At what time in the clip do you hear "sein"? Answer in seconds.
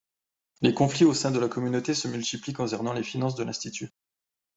1.13-1.29